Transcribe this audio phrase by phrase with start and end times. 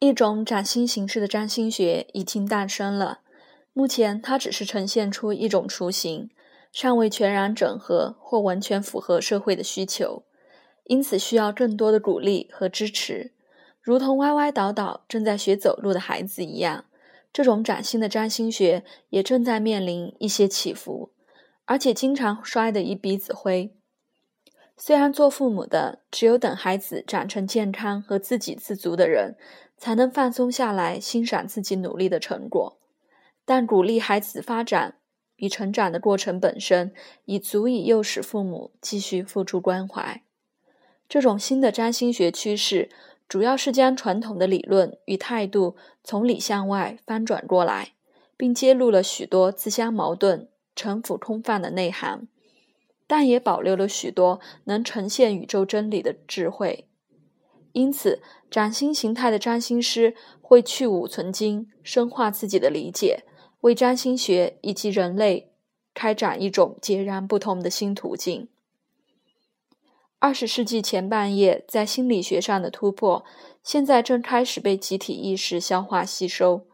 [0.00, 3.20] 一种崭新形式的占星学已经诞生了，
[3.74, 6.30] 目前它只是呈现出一种雏形，
[6.72, 10.24] 尚未全然整合或完全符合社会的需求，
[10.86, 13.34] 因此需要更多的鼓励和支持。
[13.82, 16.86] 如同歪歪倒倒正在学走路的孩子一样，
[17.30, 21.12] 这种崭新的占星学也正在面临一些起伏，
[21.66, 23.76] 而且经常摔得一鼻子灰。
[24.82, 29.36] 虽然做父母的只有等孩子长成健康和自给自足的人，
[29.76, 32.78] 才能放松下来欣赏自己努力的成果，
[33.44, 34.94] 但鼓励孩子发展
[35.36, 36.94] 与成长的过程本身，
[37.26, 40.22] 已足以诱使父母继续付出关怀。
[41.06, 42.88] 这种新的占星学趋势，
[43.28, 47.92] 主要是将传统的理论与态度从里向外翻转过来，
[48.38, 52.26] 并揭露了许多自相矛盾、城府空泛的内涵。
[53.10, 56.86] 但也保留了许多能呈现宇宙真理的智慧，
[57.72, 63.24] 因此，崭新形态的占星师会去芜存菁，深化自己的理解，
[63.62, 65.50] 为占星学以及人类
[65.92, 68.46] 开展一种截然不同的新途径。
[70.20, 73.24] 二十世纪前半叶在心理学上的突破，
[73.64, 76.64] 现在正开始被集体意识消化吸收，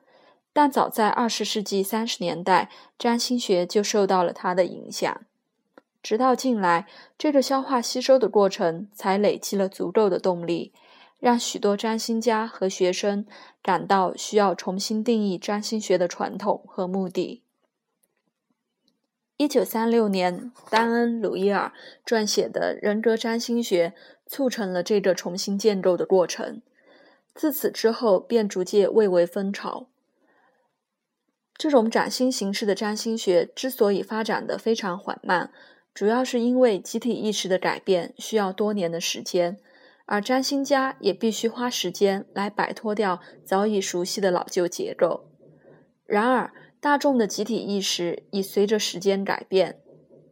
[0.52, 5.22] 但早在二十世纪三十年代，占星学就受到了它的影响。
[6.06, 6.86] 直到近来，
[7.18, 10.72] 这个消化吸收的过程才累积了足够的动力，
[11.18, 13.26] 让许多占星家和学生
[13.60, 17.42] 感到需要重新定义占星学的传统和目的。
[19.36, 21.72] 一九三六年，丹恩·鲁伊尔
[22.06, 23.88] 撰写的《人格占星学》
[24.28, 26.62] 促成了这个重新建构的过程。
[27.34, 29.88] 自此之后，便逐渐蔚为风潮。
[31.56, 35.50] 这种崭新形式的占星学之所以发展的非常缓慢，
[35.96, 39.56] 主要是因为集体意识的改变需要多年的时间，
[40.04, 45.30] 而占星家也必须花时间来摆脱掉早已熟悉的老旧结构。
[46.04, 49.80] 然而，大众的集体意识已随着时间改变，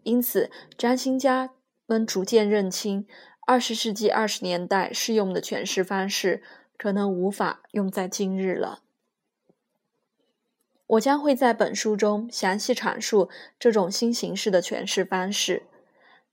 [0.03, 1.55] 因此占星家
[1.87, 3.07] 们逐渐认清，
[3.47, 6.43] 二十世纪二十年代适用的诠释方式
[6.77, 8.84] 可能无法用在今日了。
[10.87, 15.63] 我将会在本书中详细阐述这种新形式的诠释方式。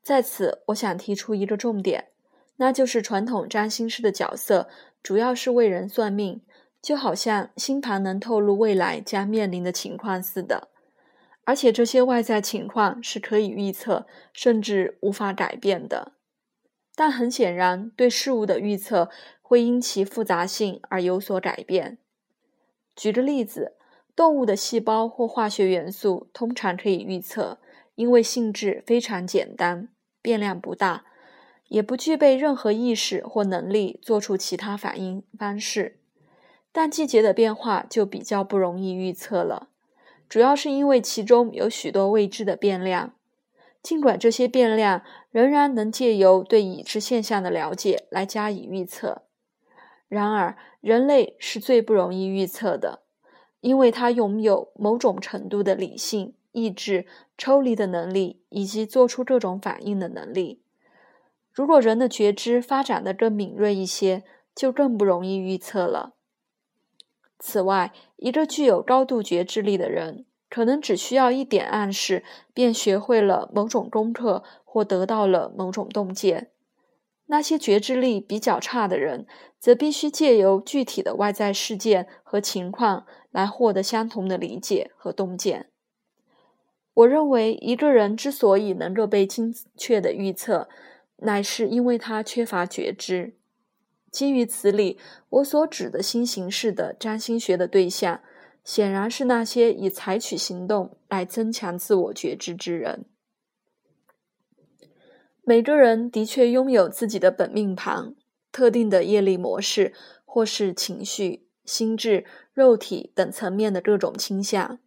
[0.01, 2.09] 在此，我想提出一个重点，
[2.57, 4.67] 那就是传统占星师的角色
[5.01, 6.41] 主要是为人算命，
[6.81, 10.67] 就好像星盘能透露未来将面临的情况似的。
[11.45, 16.11] 而且这些外在情况是可以预测，甚至无法改变的。
[16.93, 19.09] 但很显然，对事物的预测
[19.41, 21.97] 会因其复杂性而有所改变。
[22.97, 23.77] 举个例子。
[24.15, 27.59] 动物的细胞或化学元素通常可以预测，
[27.95, 29.89] 因为性质非常简单，
[30.21, 31.05] 变量不大，
[31.69, 35.97] 也不具备任何意识或能力做出其他反应方式。
[36.71, 39.69] 但季节的变化就比较不容易预测了，
[40.29, 43.13] 主要是因为其中有许多未知的变量。
[43.81, 45.01] 尽管这些变量
[45.31, 49.23] 仍然能借由对已知现象的了解来加以预测，
[50.07, 53.01] 然而人类是最不容易预测的。
[53.61, 57.05] 因为他拥有某种程度的理性、意志、
[57.37, 60.61] 抽离的能力，以及做出各种反应的能力。
[61.53, 64.23] 如果人的觉知发展的更敏锐一些，
[64.55, 66.15] 就更不容易预测了。
[67.39, 72.23] 此外，一个具有高度觉知力的人，可能只需要一点暗示，
[72.53, 76.51] 便学会了某种功课或得到了某种洞见。
[77.31, 79.25] 那些觉知力比较差的人，
[79.57, 83.07] 则必须借由具体的外在事件和情况。
[83.31, 85.69] 来获得相同的理解和洞见。
[86.93, 90.67] 我认为，一个人之所以能够被精确的预测，
[91.19, 93.37] 乃是因为他缺乏觉知。
[94.11, 94.99] 基于此理，
[95.29, 98.19] 我所指的新形式的占星学的对象，
[98.65, 103.05] 显然是那些以采取行动来增强自我觉知之人。
[105.43, 108.15] 每个人的确拥有自己的本命盘、
[108.51, 109.93] 特定的业力模式，
[110.25, 111.47] 或是情绪。
[111.63, 114.79] 心智、肉体等层面的各种倾向。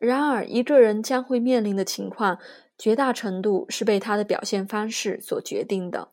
[0.00, 2.38] 然而，一个人将会面临的情况，
[2.76, 6.08] 绝大程度是被他的表现方式所决定的。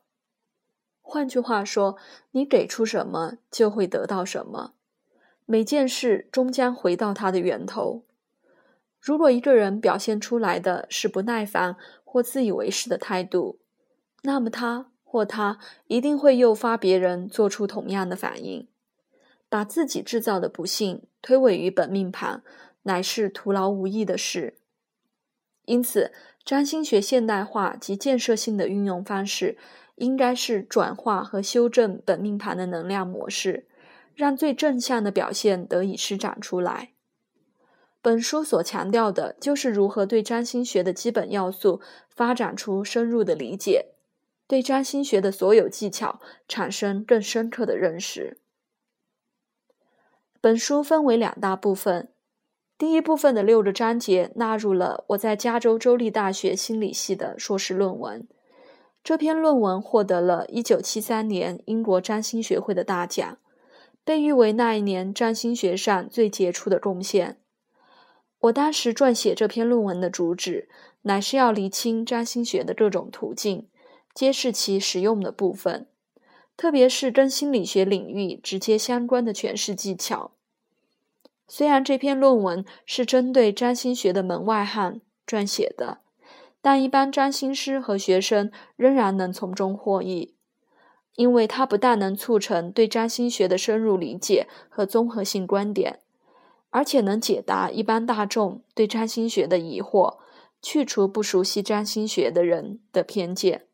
[1.02, 1.96] 换句话说，
[2.30, 4.74] 你给出什么，就会得到什么。
[5.44, 8.04] 每件事终将回到它的源头。
[9.00, 11.76] 如果一个人表现出来的是不耐烦
[12.12, 13.60] 或自以为是的态度，
[14.24, 18.66] 那么他或她一定会诱发别人做出同样的反应。
[19.48, 22.42] 把自己制造的不幸推诿于本命盘，
[22.82, 24.58] 乃是徒劳无益的事。
[25.66, 26.12] 因此，
[26.44, 29.56] 占星学现代化及建设性的运用方式，
[29.94, 33.68] 应该是转化和修正本命盘的能量模式，
[34.16, 36.90] 让最正向的表现得以施展出来。
[38.02, 43.88] 本书所强调的就是如何对占星学的基本要素发展出深入的理解，
[44.46, 46.18] 对占星学的所有技巧
[46.48, 48.38] 产生更深刻的认识。
[50.40, 52.08] 本书分为两大部分，
[52.78, 58.26] 第一部分的六个章节纳入了我在加州州立大学心理系的硕士论文。
[59.04, 63.36] 这篇论文获得了一九七三年英国占星学会的大奖，
[64.04, 67.39] 被誉为那一年占星学上最杰出的贡献。
[68.40, 70.68] 我当时撰写这篇论文的主旨，
[71.02, 73.68] 乃是要厘清占星学的各种途径，
[74.14, 75.86] 揭示其实用的部分，
[76.56, 80.32] 特别是跟心理学领域直接相关的诠释技巧。
[81.46, 85.98] 虽然这篇论文是针对占星学的门外汉撰写的，
[86.62, 90.34] 但一般占星师和学生仍然能从中获益，
[91.16, 96.00] 因为它不但能促成对占星学的深入理解和综合性观点。
[96.70, 100.18] 而且能解答一般大众对占星学的疑惑，
[100.62, 103.66] 去除不熟悉占星学的人的偏见。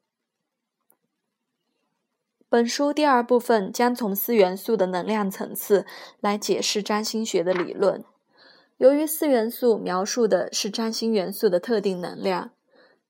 [2.49, 5.85] 本书第二部分将从四元素的能量层次
[6.21, 8.05] 来解释占星学的理论。
[8.79, 12.53] 由于四元素描述的是占星元素的特定能量，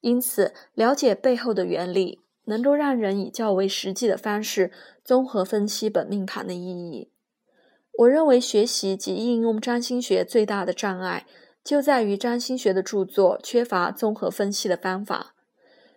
[0.01, 4.73] 因此了解背后的原理，能够让人以较为实际的方式
[5.05, 7.11] 综合分析本命盘的意义。
[7.99, 11.27] 我认为学习及应用占星学最大的障碍，
[11.65, 15.35] 就在于占星学的著作缺乏综合分析的方法。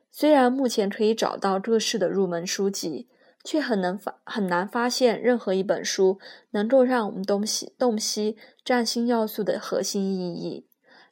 [0.10, 3.08] 虽然目前可以找到各式的入门书籍，
[3.44, 6.20] 却很能发很难发现任何一本书
[6.52, 10.66] 能够让我们洞悉洞悉占星要素的核心意义，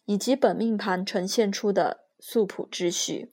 [0.06, 3.32] 以及本命盘呈现出的素朴秩序。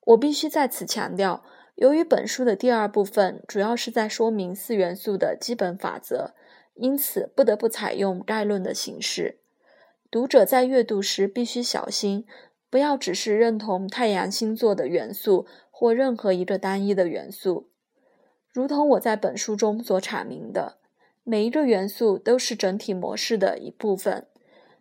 [0.00, 1.44] 我必须在此强调。
[1.76, 6.32] 由于本书的第二部分主要是在说明四元素的基本法则，
[6.74, 9.38] 因此不得不采用概论的形式。
[10.10, 12.26] 读者在阅读时必须小心，
[12.70, 17.68] 不要只是认同太阳星座的元素或任何一个单一的元素。
[18.50, 20.78] 如同我在本书中所阐明的，
[21.24, 24.26] 每一个元素都是整体模式的一部分，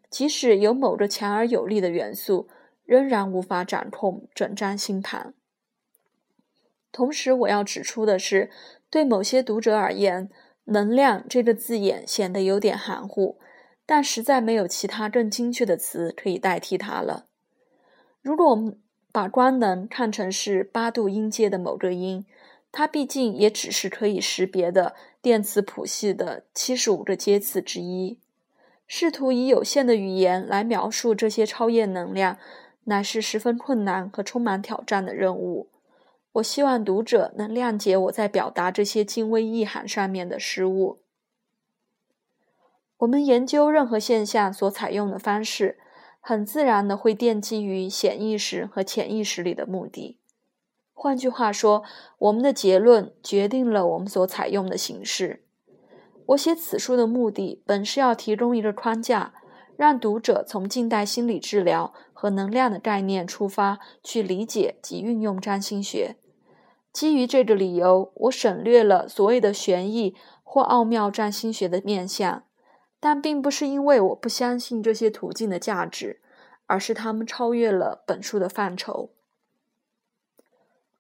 [0.10, 2.48] 即使有某个强而有力的元素，
[2.86, 5.34] 仍然无法掌控整张星盘。
[6.96, 8.50] 同时，我要指出的是，
[8.90, 10.30] 对某些读者而言
[10.64, 13.38] ，“能量”这个字眼显得有点含糊，
[13.86, 17.26] 但实在没有其他更精确的词可以代替它了。
[18.22, 18.80] 如果我们
[19.12, 22.26] 把光能看成是八度音阶的某个音，
[22.72, 28.22] 它毕竟也只是可以识别的电磁谱系的七十五个阶次之一。
[28.88, 32.38] 试图以有限的语言来描述这些超验能量，
[32.86, 35.68] 乃是十分困难和充满挑战的任务。
[36.36, 41.00] 我希望读者能谅解我在表达这些精微意涵上面的失误。
[42.98, 45.78] 我们研究任何现象所采用的方式，
[46.20, 50.20] 很自然的会奠基于显意识和潜意识里的目的。
[50.94, 51.84] 换句话说，
[52.18, 55.46] 我们的结论决定了我们所采用的形式。
[56.28, 59.34] 我写此书的目的，本是要提供一个框架，
[59.78, 66.18] 让读者从近代心理治疗和能量的概念出发，去理解及运用占星学。
[66.96, 72.46] 基于这个理由，我省略了所谓的玄异或奥妙占星学的面相，
[73.02, 76.22] 但并不是因为我不相信这些途径的价值，
[76.68, 79.10] 而是他们超越了本书的范畴。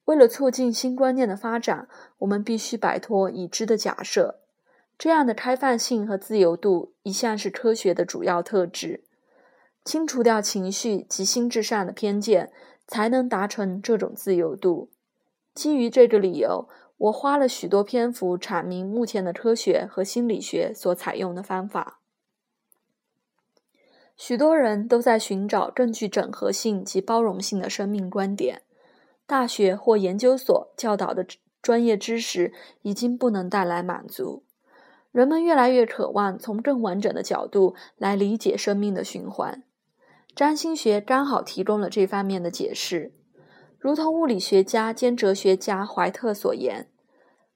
[0.04, 4.42] 为了促进新观念的发展，我们必须摆脱已知的假设。
[4.98, 9.06] 这样的开放性和自由度一向是科学的主要特质。
[9.86, 12.52] 清除掉情绪及心智上的偏见，
[12.86, 14.90] 才能达成这种自由度。
[15.56, 22.02] 基于这个理由，我花了许多篇幅阐明目前的科学和心理学所采用的方法。
[24.18, 28.62] 许多人都在寻找更具整合性及包容性的生命观点。
[29.26, 31.26] 大学或研究所教导的
[31.62, 34.44] 专业知识已经不能带来满足。
[35.12, 39.64] 人们越来越渴望从更完整的角度来理解生命的循环。
[40.36, 43.14] 占星学刚好提供了这方面的解释。
[43.86, 46.90] 如同物理学家兼哲学家怀特所言，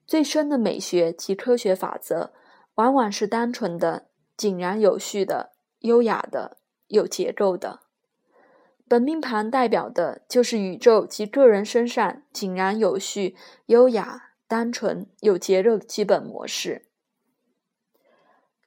[0.06, 2.32] 最深的美学及科学法则，
[2.76, 4.06] 往往是单纯的、
[4.36, 7.80] 井然有序的、优雅的、有结构的。
[8.86, 13.34] 本命盘代表的就是宇宙及个人身上井然有序、
[13.66, 16.86] 优雅、单纯、有结构的基本模式。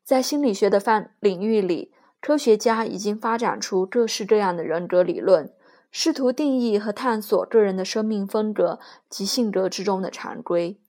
[0.04, 5.54] 在心理学的范领域里，科学家已经发展出各式各样的人格理论。
[5.96, 10.82] 试图定义和探索个人的生命风格及性格之中的常规。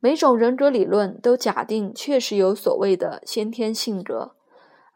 [0.00, 4.34] 每种人格理论都假定确实有所谓的先天性格，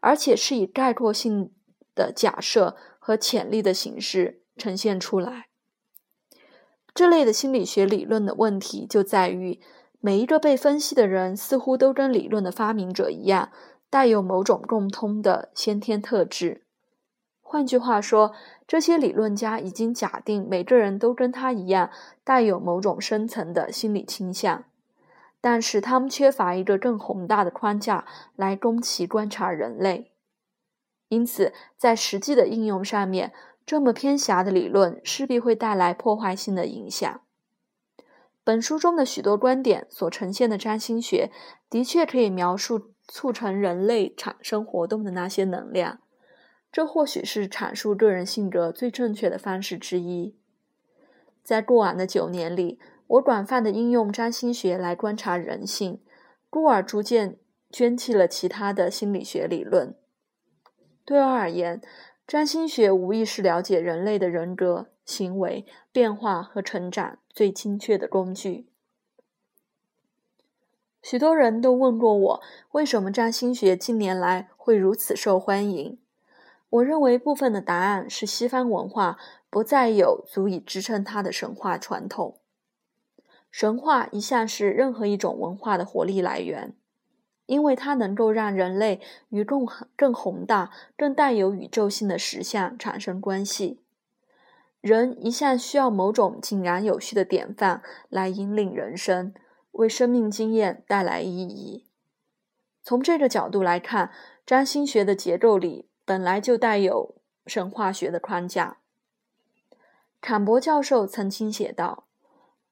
[0.00, 1.52] 而且是以概括性
[1.94, 5.48] 的假设和潜力的形式呈现出来。
[6.94, 9.60] 这类的心理学理论的问题就在于，
[10.00, 13.50] 每一个被分析的人似乎都跟理论的发明者一样，
[13.90, 16.64] 带有某种共通的先天特质。
[17.50, 18.32] 换句话说，
[18.64, 21.90] 这些理论家已经假定每个人都跟他一样，
[22.22, 24.62] 带有某种深层的心理倾向。
[25.40, 30.12] 但是他们缺乏一个更宏大的框架来供其观察人类，
[31.08, 33.32] 因此在实际的应用上面，
[33.66, 37.20] 这么偏狭的理论势必会带来破坏性的影响。
[38.44, 41.32] 本书中的许多观点所呈现的占星学，
[41.68, 45.98] 的确可以描述促成人类产生活动的那些能量，
[46.72, 50.36] 这或许是阐述个人性格最正确的方式之一。
[51.42, 52.78] 在过往的九年里。
[53.10, 56.00] 我广泛的应用占星学来观察人性，
[56.48, 59.96] 故而逐渐捐弃了其他的心理学理论。
[61.04, 61.82] 对我而言，
[62.24, 68.68] 占星学无疑是了解人类的人格、行为变化和成长最精确的工具。
[71.02, 75.98] 许多人都问过我，为什么占星学近年来会如此受欢迎？
[76.70, 79.18] 我认为部分的答案是西方文化
[79.50, 82.40] 不再有足以支撑它的神话传统。
[83.50, 86.76] 神话一向是任何一种文化的活力来源，
[87.46, 89.00] 因为它能够让人类
[89.30, 93.80] 与更更宏大、更带有宇宙性的实相产生关系。
[94.80, 99.34] 人一向需要某种井然有序的典范来引领人生，
[99.72, 101.86] 为生命经验带来意义。
[102.84, 104.12] 从这个角度来看，
[104.46, 107.14] 占星学的结构里本来就带有
[107.46, 108.78] 神话学的框架。
[110.20, 112.08] 坎伯教授曾经写道。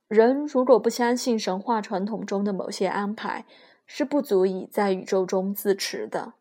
[0.08, 3.46] 人如果不相信神话传统中的某些安排，
[3.86, 6.32] 是不足以在宇宙中自持的。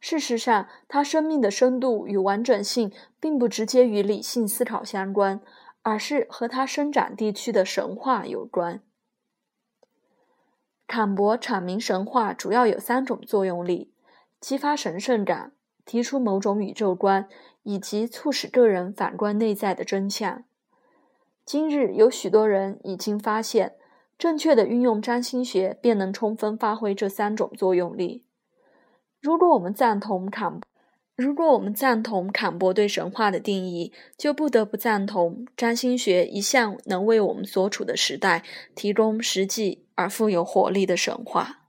[0.00, 5.42] 事实上，他生命的深度与完整性并不直接与理性思考相关，
[5.82, 8.80] 而是和他生长地区的神话有关。
[10.86, 13.92] 坎伯阐明神话主要有三种作用力：
[14.40, 15.52] 激发神圣感、
[15.84, 17.28] 提出某种宇宙观，
[17.62, 20.44] 以及促使个人反观内在的真相。
[21.44, 23.74] 今日有许多人已经发现，
[24.16, 28.24] 正确的运用占星学便能充分发挥这三种作用力。
[29.20, 30.60] 如果我们赞同坎，
[31.16, 38.42] 如果我们赞同坎伯对神话的定义，就不得不赞同占星学一向能为我们所处的时代
[38.74, 41.63] 提供实际而富有活力的神话。